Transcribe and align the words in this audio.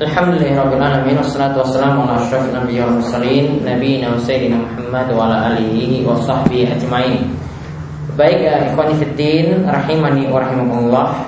Alhamdulillahirrahmanirrahim 0.00 1.20
Wassalatu 1.20 1.60
wassalamu 1.60 2.08
ala 2.08 2.24
ashrafil 2.24 2.56
anbiya 2.56 2.88
wal 2.88 3.04
mursalin 3.04 3.60
Nabiina 3.60 4.16
sayyidina 4.16 4.56
Muhammad 4.56 5.12
wa 5.12 5.28
ala 5.28 5.52
alihi 5.52 6.00
wa 6.08 6.16
sahbihi 6.24 6.72
ajma'in. 6.72 7.28
Baik 8.16 8.48
ya 8.48 8.64
ikhwani 8.72 8.96
fiddin 8.96 9.68
Rahimani 9.68 10.32
wa 10.32 10.40
rahimakumullah. 10.40 11.20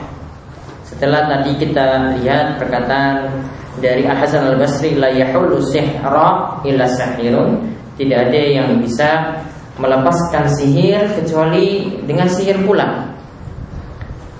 Setelah 0.89 1.29
tadi 1.29 1.53
kita 1.61 2.17
lihat 2.17 2.57
perkataan 2.57 3.45
dari 3.77 4.09
Al-Hasan 4.09 4.57
Al-Basri 4.57 4.97
La 4.97 5.13
yahulu 5.13 5.61
sihra 5.61 6.57
illa 6.65 6.89
sahirun 6.89 7.77
Tidak 8.01 8.19
ada 8.25 8.41
yang 8.41 8.81
bisa 8.81 9.37
melepaskan 9.77 10.49
sihir 10.49 11.13
kecuali 11.13 11.93
dengan 12.09 12.25
sihir 12.25 12.57
pula. 12.65 13.05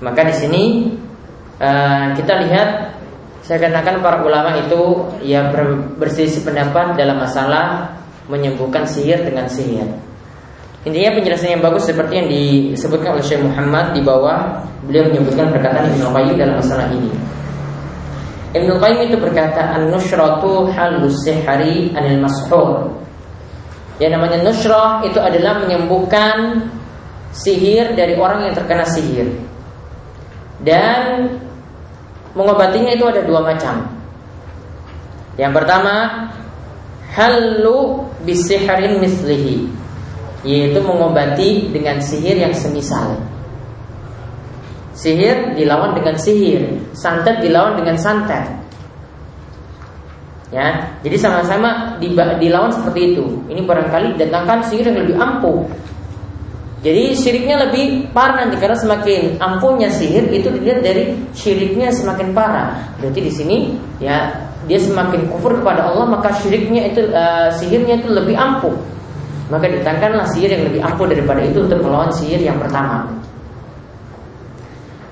Maka 0.01 0.25
di 0.25 0.35
sini 0.41 0.63
uh, 1.61 2.17
kita 2.17 2.49
lihat 2.49 2.92
saya 3.43 3.59
katakan 3.59 3.99
para 3.99 4.23
ulama 4.23 4.55
itu 4.55 5.03
ya 5.27 5.51
berselisih 5.99 6.47
pendapat 6.47 6.95
dalam 6.95 7.19
masalah 7.19 7.91
menyembuhkan 8.31 8.87
sihir 8.87 9.19
dengan 9.27 9.51
sihir. 9.51 9.87
Intinya 10.87 11.15
penjelasan 11.15 11.59
yang 11.59 11.63
bagus 11.63 11.91
seperti 11.91 12.23
yang 12.23 12.29
disebutkan 12.31 13.19
oleh 13.19 13.25
Syekh 13.27 13.43
Muhammad 13.43 13.95
di 13.95 14.03
bawah 14.03 14.63
beliau 14.87 15.11
menyebutkan 15.11 15.51
perkataan 15.51 15.91
Ibnu 15.95 16.11
Qayyim 16.11 16.35
dalam 16.39 16.55
masalah 16.59 16.87
ini. 16.91 17.11
Ibnu 18.55 18.79
Qayyim 18.79 19.01
itu 19.11 19.17
berkata 19.19 19.79
an-nushratu 19.79 20.71
halus 20.75 21.23
sihri 21.23 21.95
anil 21.95 22.19
mashur. 22.23 22.95
Yang 23.99 24.11
namanya 24.19 24.39
nushrah 24.43 25.07
itu 25.07 25.19
adalah 25.23 25.63
menyembuhkan 25.63 26.67
sihir 27.31 27.95
dari 27.95 28.19
orang 28.19 28.51
yang 28.51 28.55
terkena 28.55 28.83
sihir. 28.87 29.31
Dan 30.63 31.27
Mengobatinya 32.33 32.97
itu 32.97 33.05
ada 33.05 33.21
dua 33.25 33.45
macam. 33.45 33.85
Yang 35.37 35.53
pertama, 35.53 35.95
halu 37.13 38.09
bisiharin 38.25 39.01
mislihi, 39.01 39.69
yaitu 40.45 40.81
mengobati 40.81 41.69
dengan 41.73 42.01
sihir 42.01 42.41
yang 42.41 42.53
semisal. 42.57 43.21
Sihir 44.93 45.57
dilawan 45.57 45.97
dengan 45.97 46.17
sihir, 46.21 46.93
santet 46.93 47.41
dilawan 47.41 47.81
dengan 47.81 47.97
santet. 47.97 48.45
Ya, 50.53 51.01
jadi 51.01 51.17
sama-sama 51.17 51.97
dilawan 52.01 52.69
seperti 52.69 53.17
itu. 53.17 53.25
Ini 53.49 53.65
barangkali 53.65 54.21
datangkan 54.21 54.61
sihir 54.69 54.93
yang 54.93 55.01
lebih 55.01 55.17
ampuh 55.17 55.65
jadi 56.83 57.15
syiriknya 57.15 57.71
lebih 57.71 58.11
parah 58.11 58.43
nanti 58.43 58.59
karena 58.59 58.75
semakin 58.75 59.39
ampuhnya 59.39 59.87
sihir 59.87 60.27
itu 60.35 60.51
dilihat 60.51 60.83
dari 60.83 61.15
syiriknya 61.31 61.95
semakin 61.95 62.35
parah. 62.35 62.75
Berarti 62.99 63.23
di 63.23 63.31
sini 63.31 63.57
ya 64.03 64.35
dia 64.67 64.83
semakin 64.83 65.31
kufur 65.31 65.63
kepada 65.63 65.87
Allah 65.87 66.11
maka 66.11 66.35
syiriknya 66.43 66.91
itu 66.91 67.07
uh, 67.15 67.55
sihirnya 67.55 68.03
itu 68.03 68.11
lebih 68.11 68.35
ampuh. 68.35 68.75
Maka 69.47 69.71
ditangkanlah 69.71 70.27
sihir 70.35 70.59
yang 70.59 70.67
lebih 70.67 70.83
ampuh 70.83 71.07
daripada 71.07 71.39
itu 71.47 71.63
untuk 71.63 71.79
melawan 71.87 72.11
sihir 72.11 72.43
yang 72.43 72.59
pertama. 72.59 73.07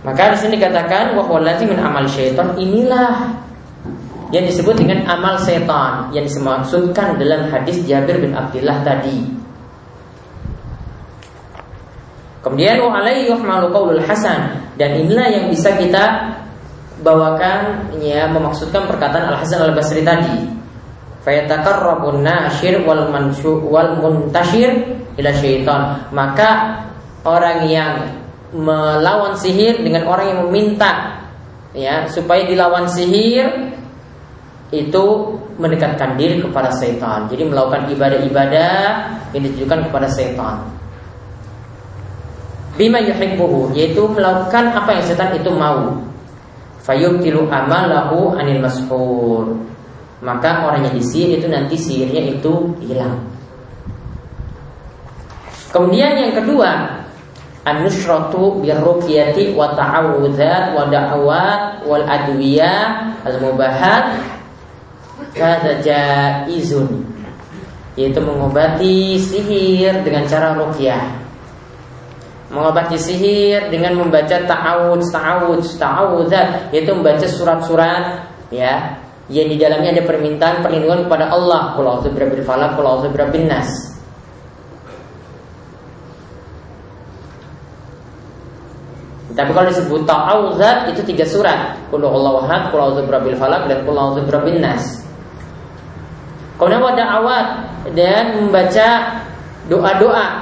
Maka 0.02 0.34
di 0.34 0.36
sini 0.42 0.58
dikatakan 0.58 1.14
wahwalati 1.14 1.70
min 1.70 1.78
amal 1.78 2.02
syaitan 2.10 2.50
inilah 2.58 3.30
yang 4.34 4.42
disebut 4.42 4.74
dengan 4.74 5.06
amal 5.06 5.38
setan 5.38 6.10
yang 6.10 6.26
dimaksudkan 6.26 7.14
dalam 7.14 7.46
hadis 7.46 7.78
Jabir 7.86 8.18
bin 8.18 8.34
Abdullah 8.34 8.82
tadi. 8.82 9.39
Kemudian 12.41 12.80
wa 12.80 13.05
yuhmalu 13.05 13.69
qaulul 13.69 14.00
hasan 14.00 14.64
dan 14.80 14.96
inilah 14.96 15.28
yang 15.28 15.44
bisa 15.52 15.77
kita 15.77 16.33
bawakan 17.05 17.92
ya 18.00 18.28
memaksudkan 18.32 18.88
perkataan 18.88 19.28
Al 19.28 19.36
Hasan 19.44 19.60
Al 19.60 19.77
Basri 19.77 20.00
tadi. 20.00 20.48
Fayatakarrabun 21.20 22.24
wal 22.88 23.12
wal 23.44 23.92
muntashir 24.00 24.72
ila 25.20 25.31
syaitan. 25.37 26.09
Maka 26.16 26.81
orang 27.28 27.69
yang 27.69 28.09
melawan 28.56 29.36
sihir 29.36 29.84
dengan 29.84 30.09
orang 30.09 30.32
yang 30.32 30.41
meminta 30.48 31.20
ya 31.76 32.09
supaya 32.09 32.48
dilawan 32.48 32.88
sihir 32.88 33.76
itu 34.72 35.06
mendekatkan 35.60 36.16
diri 36.16 36.41
kepada 36.41 36.72
setan. 36.72 37.28
Jadi 37.28 37.53
melakukan 37.53 37.84
ibadah-ibadah 37.92 38.81
yang 39.36 39.42
ditujukan 39.44 39.92
kepada 39.92 40.09
setan 40.09 40.79
bima 42.80 42.96
yuhibbuhu 43.04 43.76
yaitu 43.76 44.08
melakukan 44.08 44.72
apa 44.72 44.96
yang 44.96 45.04
setan 45.04 45.36
itu 45.36 45.52
mau. 45.52 46.00
Fayubtilu 46.80 47.44
amalahu 47.52 48.41
anil 48.41 48.64
mashur. 48.64 49.52
Maka 50.24 50.64
orang 50.64 50.88
yang 50.88 50.96
disihir 50.96 51.36
itu 51.36 51.46
nanti 51.52 51.76
sihirnya 51.76 52.41
itu 52.41 52.72
hilang. 52.80 53.20
Kemudian 55.68 56.16
yang 56.16 56.32
kedua 56.32 57.04
an-nusratu 57.68 58.64
birruqyati 58.64 59.52
wa 59.52 59.76
ta'awudzat 59.76 60.72
wa 60.72 60.88
da'awat 60.88 61.84
wal 61.84 62.04
adwiyah 62.08 63.12
al-mubahat. 63.28 64.24
Hadza 65.36 65.84
jaizun. 65.84 67.04
Yaitu 67.94 68.24
mengobati 68.24 69.20
sihir 69.20 70.00
dengan 70.00 70.24
cara 70.24 70.56
ruqyah 70.56 71.29
mengobati 72.50 72.99
sihir 72.99 73.71
dengan 73.71 73.94
membaca 73.94 74.37
ta'awudz 74.43 75.15
ta'awudz 75.15 75.78
ta'awudzat 75.78 76.75
yaitu 76.75 76.91
membaca 76.91 77.27
surat-surat 77.27 78.27
ya 78.50 78.99
yang 79.31 79.47
di 79.47 79.56
dalamnya 79.56 79.94
ada 79.94 80.03
permintaan 80.03 80.59
perlindungan 80.59 81.06
kepada 81.06 81.31
Allah 81.31 81.78
qul 81.78 81.87
a'udzu 81.87 82.10
birabbil 82.10 82.43
falaq 82.43 82.75
qul 82.75 82.87
a'udzu 82.87 83.09
birabbin 83.15 83.47
nas 83.47 83.71
Tapi 89.31 89.56
kalau 89.56 89.71
disebut 89.72 90.05
ta'awudzat 90.05 90.91
itu 90.93 91.00
tiga 91.06 91.25
surat. 91.25 91.78
Qul 91.89 92.03
huwallahu 92.03 92.44
ahad, 92.44 92.69
qul 92.75 92.83
a'udzu 92.83 93.09
birabbil 93.09 93.39
falaq 93.39 93.71
dan 93.71 93.87
qul 93.87 93.97
a'udzu 93.97 94.27
birabbin 94.27 94.60
nas. 94.60 95.00
Ada 96.60 97.05
awat 97.16 97.47
dan 97.97 98.37
membaca 98.37 98.89
doa-doa 99.72 100.40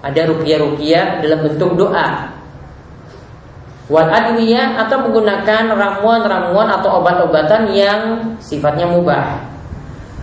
ada 0.00 0.20
rukia-rukia 0.28 1.20
dalam 1.20 1.40
bentuk 1.44 1.76
doa. 1.76 2.32
Wal 3.90 4.06
adwiyah 4.06 4.80
atau 4.86 5.02
menggunakan 5.02 5.74
ramuan-ramuan 5.74 6.68
atau 6.78 7.02
obat-obatan 7.02 7.74
yang 7.74 8.00
sifatnya 8.38 8.86
mubah. 8.86 9.42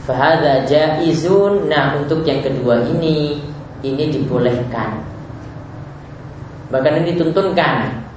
Fahada 0.07 0.63
jaizun. 0.63 1.67
Nah, 1.67 1.99
untuk 1.99 2.23
yang 2.23 2.39
kedua 2.39 2.79
ini 2.87 3.43
ini 3.83 4.03
dibolehkan. 4.07 5.03
Bahkan 6.71 6.93
ini 7.03 7.05
dituntunkan. 7.13 8.07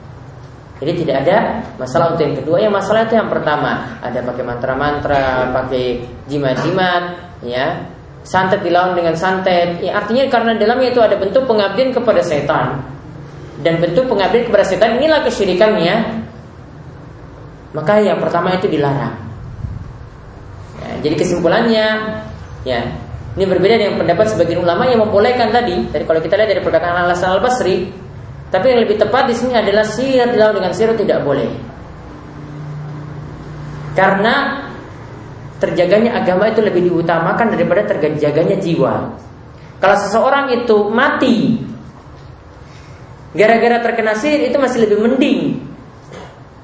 Jadi 0.81 0.93
tidak 1.05 1.17
ada 1.27 1.61
masalah 1.77 2.15
untuk 2.15 2.25
yang 2.25 2.39
kedua. 2.41 2.57
Yang 2.63 2.75
masalah 2.81 3.01
itu 3.05 3.15
yang 3.19 3.29
pertama 3.29 4.01
ada 4.01 4.19
pakai 4.23 4.45
mantra-mantra, 4.47 5.53
pakai 5.53 6.09
jimat-jimat, 6.31 7.03
ya 7.45 7.91
santet 8.23 8.61
dilawan 8.65 8.97
dengan 8.97 9.15
santet. 9.17 9.81
Ya, 9.81 10.01
artinya 10.01 10.29
karena 10.29 10.57
dalamnya 10.57 10.93
itu 10.93 11.01
ada 11.01 11.17
bentuk 11.17 11.45
pengabdian 11.49 11.95
kepada 11.95 12.21
setan. 12.21 12.85
Dan 13.61 13.77
bentuk 13.81 14.09
pengabdian 14.09 14.49
kepada 14.49 14.65
setan 14.65 15.01
inilah 15.01 15.25
kesyirikannya. 15.25 16.25
Maka 17.71 18.03
yang 18.03 18.19
pertama 18.19 18.57
itu 18.57 18.67
dilarang. 18.67 19.15
Ya, 20.81 20.91
jadi 21.07 21.15
kesimpulannya 21.15 21.87
ya 22.67 22.81
ini 23.39 23.45
berbeda 23.47 23.79
dengan 23.79 23.95
pendapat 23.95 24.27
sebagian 24.35 24.65
ulama 24.67 24.91
yang 24.91 25.07
membolehkan 25.07 25.55
tadi. 25.55 25.87
Dari 25.87 26.03
kalau 26.03 26.19
kita 26.19 26.35
lihat 26.35 26.51
dari 26.51 26.63
perkataan 26.65 27.07
Al 27.07 27.15
Hasan 27.15 27.31
Al 27.31 27.45
Basri 27.45 28.01
tapi 28.51 28.67
yang 28.67 28.83
lebih 28.83 28.99
tepat 28.99 29.31
di 29.31 29.35
sini 29.39 29.55
adalah 29.55 29.87
sihir 29.87 30.35
dilawan 30.35 30.59
dengan 30.59 30.73
sihir 30.75 30.99
tidak 30.99 31.23
boleh. 31.23 31.47
Karena 33.95 34.67
terjaganya 35.61 36.25
agama 36.25 36.49
itu 36.49 36.65
lebih 36.65 36.89
diutamakan 36.89 37.53
daripada 37.53 37.85
terjaganya 37.85 38.57
jiwa. 38.57 39.13
Kalau 39.77 39.97
seseorang 39.97 40.53
itu 40.57 40.89
mati 40.89 41.61
gara-gara 43.37 43.79
terkena 43.85 44.17
sihir 44.17 44.49
itu 44.49 44.57
masih 44.57 44.89
lebih 44.89 44.99
mending. 45.05 45.41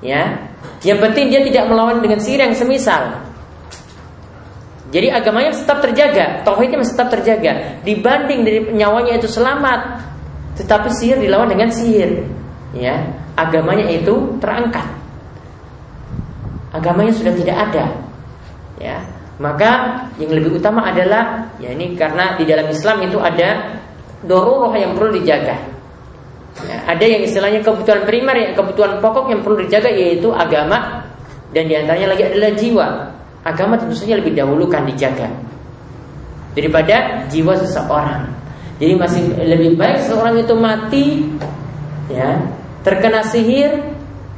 Ya. 0.00 0.48
Yang 0.80 0.98
penting 1.08 1.24
dia 1.28 1.40
tidak 1.44 1.64
melawan 1.68 2.00
dengan 2.00 2.18
sihir 2.18 2.40
yang 2.40 2.56
semisal. 2.56 3.20
Jadi 4.92 5.12
agamanya 5.12 5.52
tetap 5.52 5.82
terjaga, 5.82 6.46
tauhidnya 6.46 6.78
masih 6.78 6.94
tetap 6.94 7.10
terjaga 7.10 7.82
dibanding 7.82 8.46
dari 8.46 8.58
nyawanya 8.70 9.18
itu 9.18 9.26
selamat, 9.26 9.98
tetapi 10.62 10.88
sihir 10.94 11.18
dilawan 11.20 11.50
dengan 11.50 11.68
sihir. 11.74 12.22
Ya, 12.70 13.02
agamanya 13.34 13.90
itu 13.90 14.38
terangkat. 14.38 14.86
Agamanya 16.70 17.12
sudah 17.18 17.34
tidak 17.34 17.56
ada 17.56 18.05
ya 18.80 19.00
maka 19.36 20.04
yang 20.16 20.32
lebih 20.32 20.56
utama 20.56 20.88
adalah 20.88 21.52
ya 21.60 21.72
ini 21.72 21.92
karena 21.92 22.36
di 22.40 22.44
dalam 22.48 22.72
Islam 22.72 23.04
itu 23.04 23.20
ada 23.20 23.76
doroh 24.24 24.72
yang 24.72 24.96
perlu 24.96 25.12
dijaga 25.16 25.56
ya, 26.64 26.76
ada 26.88 27.04
yang 27.04 27.20
istilahnya 27.20 27.60
kebutuhan 27.60 28.08
primer 28.08 28.36
yang 28.36 28.52
kebutuhan 28.56 28.96
pokok 29.00 29.28
yang 29.28 29.40
perlu 29.44 29.60
dijaga 29.60 29.92
yaitu 29.92 30.32
agama 30.32 31.06
Dan 31.56 31.70
di 31.70 31.74
antaranya 31.78 32.12
lagi 32.12 32.24
adalah 32.26 32.52
jiwa. 32.52 32.86
Agama 33.46 33.78
tentu 33.78 33.94
saja 33.94 34.18
lebih 34.18 34.34
dahulukan 34.34 34.82
dijaga 34.90 35.30
daripada 36.52 37.24
jiwa 37.32 37.56
seseorang. 37.56 38.28
Jadi 38.76 38.92
masih 38.96 39.22
lebih 39.40 39.78
baik 39.78 40.04
seorang 40.04 40.36
itu 40.36 40.54
mati 40.56 41.04
ya 42.12 42.36
terkena 42.84 43.24
sihir 43.24 43.72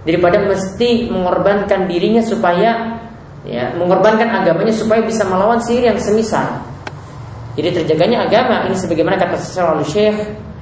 daripada 0.07 0.39
mesti 0.47 1.11
mengorbankan 1.11 1.91
dirinya 1.91 2.23
supaya 2.23 2.98
ya 3.47 3.71
mengorbankan 3.79 4.27
agamanya 4.43 4.75
supaya 4.75 5.05
bisa 5.05 5.23
melawan 5.27 5.61
sihir 5.63 5.95
yang 5.95 5.99
semisal. 6.01 6.47
Jadi 7.59 7.75
terjaganya 7.83 8.27
agama 8.31 8.67
ini 8.71 8.75
sebagaimana 8.79 9.19
kata 9.19 9.35
seorang 9.39 9.83
syekh 9.83 10.15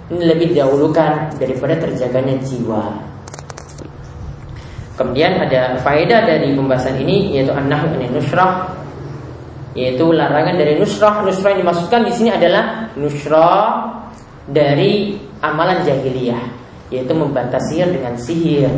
ini 0.08 0.22
lebih 0.32 0.56
dahulukan 0.56 1.28
daripada 1.36 1.76
terjaganya 1.76 2.40
jiwa. 2.40 2.84
Kemudian 4.96 5.36
ada 5.36 5.76
faedah 5.84 6.24
dari 6.24 6.56
pembahasan 6.56 6.96
ini 6.96 7.36
yaitu 7.36 7.52
an-nahyu 7.52 8.00
nusrah 8.16 8.72
yaitu 9.76 10.08
larangan 10.08 10.56
dari 10.56 10.80
nusrah. 10.80 11.20
Nusrah 11.20 11.52
yang 11.52 11.68
dimaksudkan 11.68 12.00
di 12.08 12.12
sini 12.16 12.32
adalah 12.32 12.88
nusrah 12.96 13.92
dari 14.48 15.20
amalan 15.44 15.84
jahiliyah 15.84 16.42
yaitu 16.88 17.12
membantah 17.12 17.60
sihir 17.68 17.92
dengan 17.92 18.16
sihir. 18.16 18.72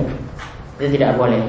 Itu 0.74 0.90
tidak 0.90 1.14
boleh. 1.14 1.44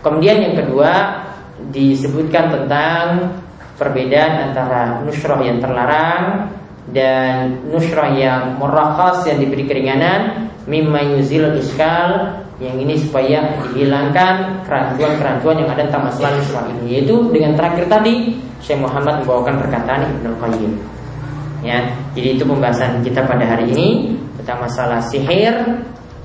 Kemudian 0.00 0.40
yang 0.40 0.54
kedua 0.56 1.20
disebutkan 1.70 2.50
tentang 2.50 3.36
perbedaan 3.78 4.50
antara 4.50 5.02
nusrah 5.06 5.40
yang 5.42 5.58
terlarang 5.62 6.50
dan 6.90 7.62
nusrah 7.70 8.10
yang 8.14 8.58
murakhas 8.58 9.26
yang 9.26 9.38
diberi 9.38 9.64
keringanan 9.66 10.50
mimma 10.66 11.18
yuzil 11.18 11.54
iskal 11.58 12.42
yang 12.62 12.78
ini 12.78 12.94
supaya 12.94 13.58
dihilangkan 13.74 14.62
kerancuan-kerancuan 14.62 15.66
yang 15.66 15.70
ada 15.74 15.82
tentang 15.90 16.06
masalah 16.06 16.30
nusrah 16.38 16.64
ini. 16.70 16.98
Yaitu 16.98 17.14
dengan 17.34 17.58
terakhir 17.58 17.90
tadi 17.90 18.38
Syekh 18.62 18.78
Muhammad 18.78 19.26
membawakan 19.26 19.58
perkataan 19.66 20.00
Ibnu 20.18 20.30
Qayyim 20.38 20.72
ya 21.62 21.78
jadi 22.18 22.34
itu 22.38 22.42
pembahasan 22.42 23.06
kita 23.06 23.22
pada 23.22 23.46
hari 23.46 23.70
ini 23.70 24.18
tentang 24.42 24.66
masalah 24.66 24.98
sihir. 24.98 25.54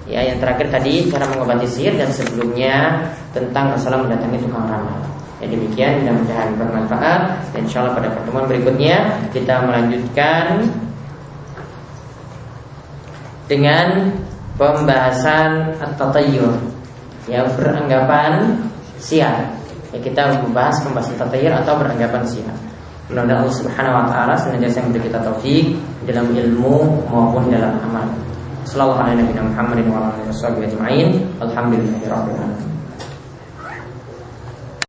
Ya 0.07 0.23
yang 0.23 0.39
terakhir 0.39 0.71
tadi 0.71 1.03
cara 1.11 1.27
mengobati 1.27 1.67
sihir 1.67 1.99
dan 1.99 2.07
sebelumnya 2.07 3.05
tentang 3.35 3.75
masalah 3.75 3.99
mendatangi 3.99 4.39
tukang 4.39 4.63
ramal 4.63 5.03
Ya 5.37 5.45
demikian 5.45 6.01
mudah-mudahan 6.01 6.49
bermanfaat 6.57 7.21
dan 7.53 7.61
insya 7.61 7.85
Allah 7.85 7.93
pada 7.93 8.09
pertemuan 8.09 8.49
berikutnya 8.49 9.21
kita 9.29 9.61
melanjutkan 9.69 10.65
dengan 13.45 14.17
pembahasan 14.57 15.77
at-tatayyur 15.77 16.57
ya 17.29 17.45
beranggapan 17.53 18.57
sial. 18.97 19.53
Ya, 19.93 19.99
kita 20.03 20.43
membahas 20.43 20.83
pembahasan 20.83 21.15
tatayur 21.15 21.53
atau 21.63 21.79
beranggapan 21.79 22.23
sial. 22.27 22.55
Mudah-mudahan 23.07 23.39
Allah 23.39 23.55
Subhanahu 23.55 23.95
wa 23.95 24.05
taala 24.11 24.33
senantiasa 24.35 24.83
memberi 24.83 25.07
kita 25.07 25.23
taufik 25.23 25.79
dalam 26.03 26.27
ilmu 26.27 27.07
maupun 27.07 27.47
dalam 27.47 27.79
amal. 27.87 28.03
Sallallahu 28.67 28.99
alaihi 28.99 29.23
wa 29.23 29.31
sallam 29.31 29.47
Muhammadin 29.55 29.85
wa 29.87 30.11
alihi 30.11 30.27
wasallam 30.27 30.59
ajma'in. 30.67 31.09
Alhamdulillahirabbil 31.39 32.35
alamin. 32.35 32.66